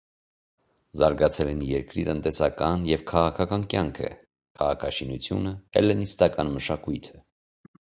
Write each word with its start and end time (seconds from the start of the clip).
Զարգացել 0.99 1.51
են 1.51 1.61
երկրի 1.73 2.05
տնտեսական 2.07 2.89
և 2.93 3.05
քաղաքական 3.13 3.69
կյանքը, 3.77 4.13
քաղաքաշինությունը, 4.59 5.59
հելլենիստական 5.81 6.57
մշակույթը։ 6.61 7.29